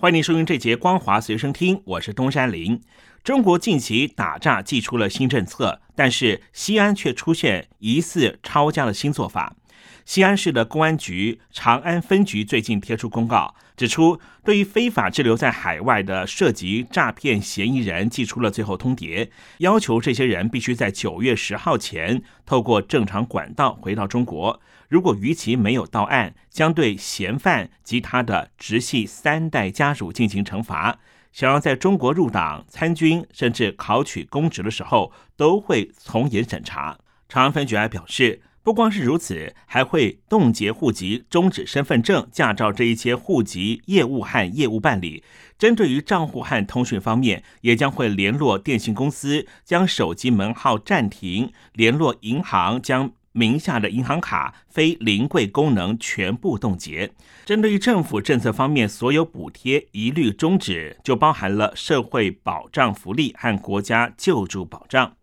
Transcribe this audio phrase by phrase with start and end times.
[0.00, 2.80] 欢迎收听这节《光华随身听》，我是东山林。
[3.22, 9.54] 中国近期打诈祭出了新政策，但是西安却出现疑似抄家的新做法。
[10.06, 19.28] 西安市的公安局长安分局最近贴出公告，指出对于非法滞留在海外的涉及诈骗嫌疑人，寄出了最后通牒，
[19.58, 24.62] 要求这些人必须在九月十号前透过正常管道回到中国。
[24.90, 30.98] 如果逾期没有到案，将对嫌犯及他的直系三代家属进行惩罚。
[31.32, 36.98] 想要在中国入党、参军，甚至考取公职的时候，都会从严审查。
[37.28, 38.42] 长安分局还表示。
[38.62, 45.24] 不光是如此，还会冻结户籍、终止身份证、驾照这一些户籍业务和业务办理。
[45.58, 57.12] 针对于账户和通讯方面，也将会联络电信公司，将手机门号暂停；联络银行，将名下的银行卡非临柜功能全部冻结。
[57.44, 65.16] 针对于政府政策方面，所有补贴一律终止，就包含了社会保障福利和国家救助保障。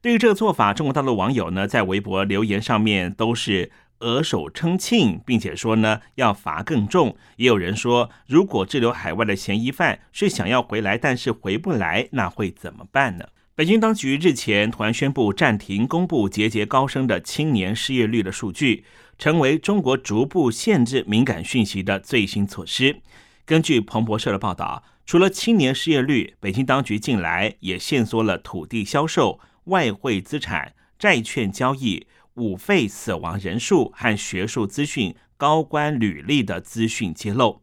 [0.00, 7.16] 对于这个做法，中国大陆网友呢在微博留言上面都是额手称庆，并且说呢要罚更重。
[7.36, 13.24] 也有人说，如果滞留海外的嫌疑犯是想要回来，但是回不来，那会怎么办呢？
[13.56, 18.84] 北京当局日前突然宣布暂停公布节节高升的青年失业率的数据，
[19.16, 23.00] 成为中国逐步限制敏感讯息的最新措施。
[23.46, 29.40] 根据彭博社的报道，除了青年失业率，北京当局近来也限缩了土地销售。
[29.64, 37.62] 外汇资产、债券交易、五费死亡人数和学术资讯、高官履历的资讯揭露。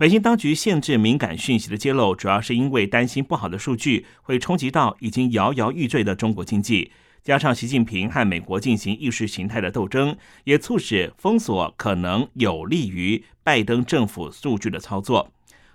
[0.00, 6.90] 北京当局限制敏感讯息的揭露，主要是因为担心不好的数据会冲击到已经摇摇欲坠的中国经济，
[7.22, 15.30] 加上习近平和美国进行意识形态的斗争，也促使封锁可能有利于拜登政府数据的操作。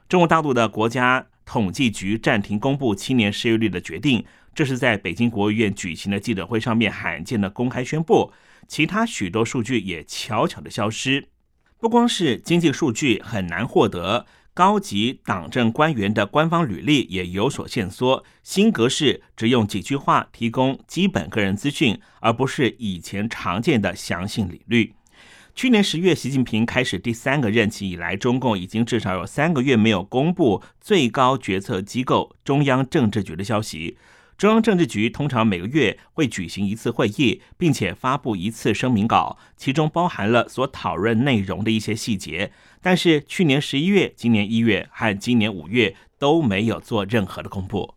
[0.09, 4.25] 中国大陆的国家统计局暂停公布青年失业率的决定。
[4.55, 8.31] 这是在北京国务院举行的记者会上面罕见的公开宣布，
[8.67, 11.27] 其他许多数据也悄悄的消失。
[11.85, 14.25] 不光是经济数据很难获得，
[14.55, 24.93] 高级党政官员的官方履历也有所限缩，新格式只用几句话提供基本个人资讯，而不是以前常见的详细履历。
[25.53, 33.95] 去年十月，习近平开始第三个任期以来，中共已经至少有三个月没有公布最高决策机构中央政治局的消息。
[34.37, 42.51] 中央政治局通常每个月会举行一次会议，并且发布一次声明稿，其中包含了所讨论内容的一些细节。
[42.81, 47.93] 但是去年十一月、今年一月和今年五月都没有做任何的公布。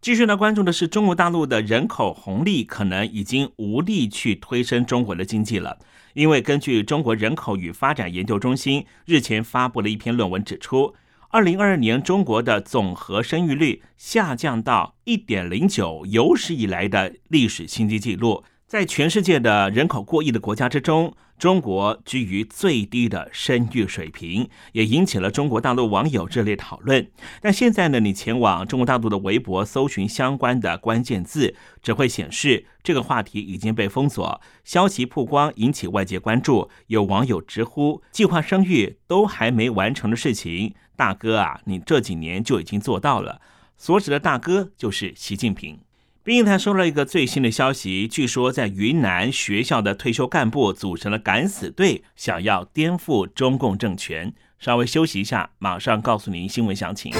[0.00, 5.78] 继续呢，关注的是中国大陆的人口红利可能已经无力去推升中国的经济了，
[6.14, 10.94] 因为根据中国人口与发展研究中心日前发布的一篇论文指出。
[11.30, 18.42] 二零二二年，中国的总和生育率下降到一点零九，有史以来的历史新低纪录。
[18.66, 27.10] 在全世界的人口过亿的国家之中，中国居于最低的生育水平，也引起了中国大陆网友热烈讨论。
[27.42, 34.40] 但现在呢，你前往中国大陆的微博搜寻相关的关键字，只会显示这个话题已经被封锁。
[34.64, 43.40] 消息曝光引起外界关注，有网友直呼：计划生育都还没完成的事情，大哥啊，你这几年就已经做到了。
[43.76, 45.78] 所指的大哥就是习近平。
[46.24, 54.34] 兵役台收了一个最新的消息，据说在云南学校的退休干部组成了敢死队，想要颠覆中共政权。
[54.58, 57.12] 稍微休息一下，马上告诉您新闻详情。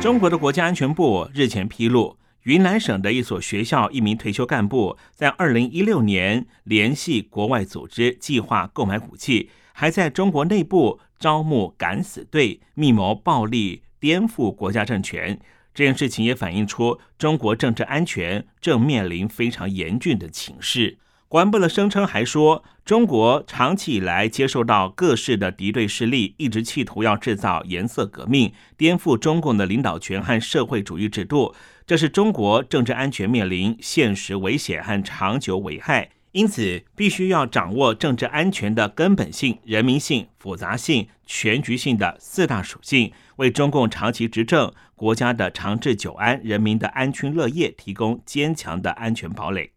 [0.00, 11.00] 中国的国家安全部日前披露，云南省的一所学校一名退休干部在二零一六年联系国外组织，计划购买武器，还在中国内部。
[11.20, 15.38] 招募敢死队，密谋暴力颠覆国家政权，
[15.74, 20.96] 这件事情也反映出中国政治安全正面临非常严峻的情势。
[21.30, 31.54] 国安部的声称还说，中国长期以来接受到各式的敌对势力，一直企图要制造颜色革命，颠覆中共的领导权和社会主义制度，
[31.86, 36.10] 这是中国政治安全面临现实危险和长久危害。
[36.32, 49.70] 因此，必须要掌握政治安全的根本性、人民性、复杂性、全局性的四大属性，为中共长期执政、国家的长治久安、人民的安居乐业提供坚强的安全堡垒。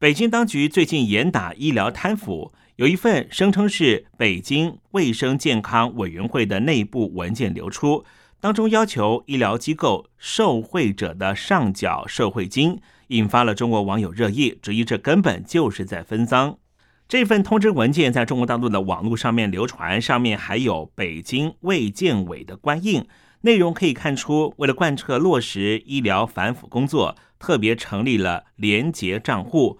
[0.00, 8.04] 北京当局最近严打医疗贪腐，有一份声称是北京卫生健康委员会的内部文件流出，
[8.38, 12.80] 当中要求医疗机构受贿者的上缴受贿金。
[13.08, 16.56] 引发了中国网友热议，质疑这根本就是在分赃。
[17.08, 23.04] 这份通知文件在中国大陆的网络上面流传，上面还有北京卫健委的官印，
[23.42, 29.78] 内容可以看出，为了贯彻落实医疗反腐工作，特别成立了廉洁账户。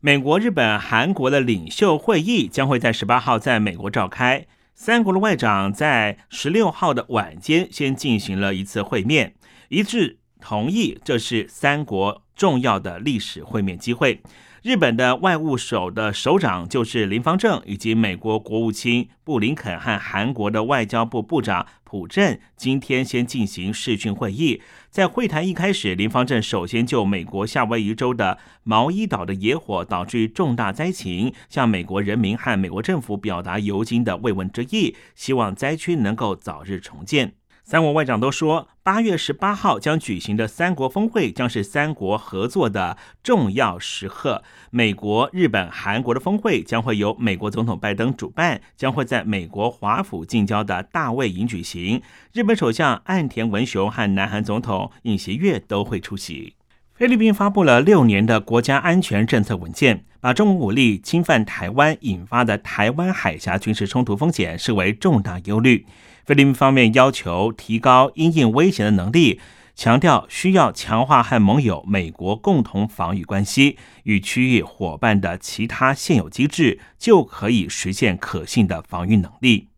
[0.00, 9.34] 美国、日本、韩国的领袖会议将会在十八号在美国召开，三国的外长在十六号的晚间先进行了一次会面，
[9.68, 12.22] 一致同意这是三国。
[12.40, 14.22] 重要的历史会面机会，
[14.62, 24.62] 日本的外务省的首长就是林方正，以及美国国务卿布林肯和韩国的外交部部长朴正，今天先进行视讯会议。
[24.88, 37.34] 在会谈一开始，林方正首先就美国夏威夷州的毛伊岛的野火导致重大灾情，向美国人民和美国政府表达尤金的慰问之意，希望灾区能够早日重建。
[37.70, 44.42] 三国外长都说，八月十八号将举行的三国峰会将是三国合作的重要时刻。
[44.72, 52.02] 美国、日本、韩国的峰会将会由美国总统拜登主办，将会在美国华府近郊的大卫营举行。
[52.32, 56.56] 日本首相岸田文雄和南韩总统尹锡悦都会出席。
[56.96, 65.86] 菲律宾发布了六年的国家安全政策文件，把中国武力侵犯台湾引发的台湾海峡军事冲突风险视为重大忧虑。
[66.30, 69.40] 菲律宾方面要求提高因应威胁的能力，
[69.74, 79.70] 强调需要强化和盟友美国共同防御关系，与区域伙伴的其他现有机制就可以实现可信的防御能力。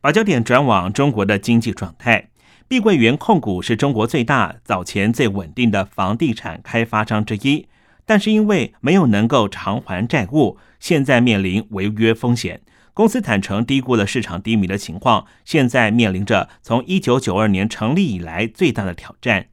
[0.00, 2.30] 把焦点转往中国的经济状态。
[2.66, 7.68] 碧桂园控股是中国最大、早前最稳定的房地产开发商之一，
[8.04, 12.60] 但是因为没有能够偿还债务，现在面临违约风险。
[12.94, 19.46] 公司坦诚低估了市场低迷的情况，现在面临着从一九九二年成立以来最大的挑战。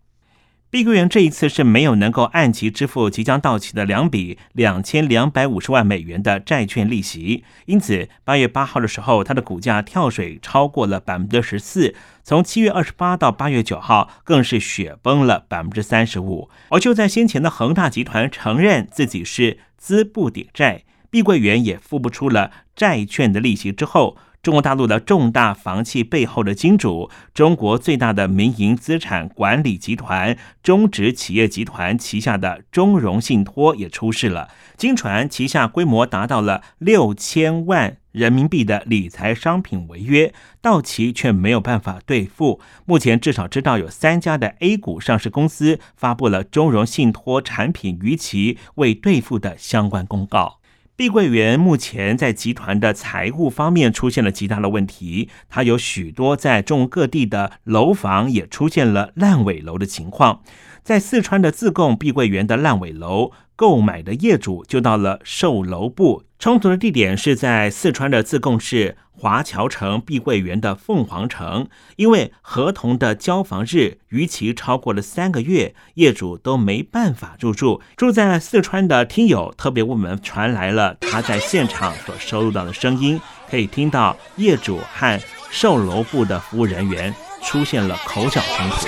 [0.71, 16.51] 碧桂园这一次是没有能够按期支付即将到期的两笔两千两百五十万美元的债券利息，因此八月八号的时候，它的股价跳水超过了百分之十四，从七月二十八到八月九号更是雪崩了百分之三十五。
[16.69, 24.17] 而就在先前的恒大集团承认自己是资不抵债，碧桂园也付不出了债券的利息之后。
[24.41, 34.47] 中国大陆的重大房企背后的金主，中国最大的民营资产管理集团中植企业集团旗下的中融信托也出事了。
[34.77, 42.61] 经传旗下规模达到了六千万人民币的理财商品违约，到期却没有办法兑付。
[42.85, 50.58] 目前至少知道有三家的 A 股上市公司发布了中融信托产品逾期未兑付的相关公告。
[50.99, 60.41] 碧桂园目前在集团的财务方面出现了极大的问题，它有许多在中各地的楼房也出现了烂尾楼的情况。
[60.83, 68.95] 在四川的自贡碧桂园的烂尾楼，购买的业主就到了售楼部，冲突的地点是在四川的自贡市。
[69.11, 77.81] 华侨城碧桂园的凤凰城，因为合同的交房日逾期超过了三个月，业主都没办法入住。
[77.97, 85.19] 住在四川的听友特别为我们传来了他在现场所收录到的声音，可以听到业主和
[85.51, 87.13] 售楼部的服务人员
[87.43, 88.87] 出现了口角冲突，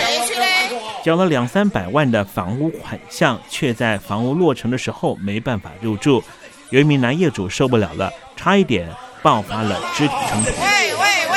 [1.04, 6.24] 交了两三百万的房屋款项，却在房屋落成的时候没办法入住。
[6.70, 8.90] 有一名男业主受不了了，差一点。
[9.24, 10.50] 爆发了肢体冲突。
[10.50, 11.00] 喂喂
[11.32, 11.36] 喂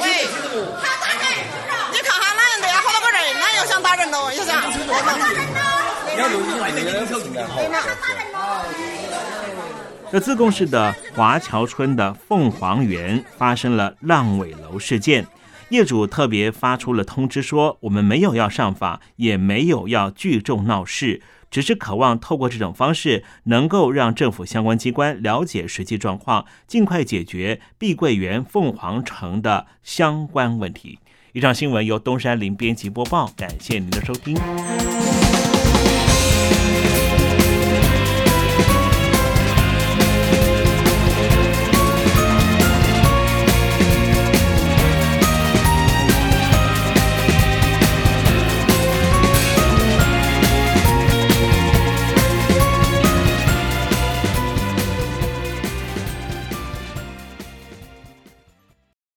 [0.00, 0.26] 喂！
[1.92, 2.80] 你看哈哪样的呀？
[2.80, 4.32] 好多个人，哪又想打人喽？
[4.32, 4.62] 又想。
[10.10, 15.26] 这自贡市的华侨村的凤凰园发生了烂尾楼事件，
[15.72, 30.98] 业主特别发出了通知说：“我们没有要上访，也没有要聚众闹事。”只是渴望透过这种方式，能够让政府相关机关了解实际状况，尽快解决碧桂园凤凰城的相关问题。
[31.32, 34.36] 以上新闻由东山林编辑播报，感谢您的收听。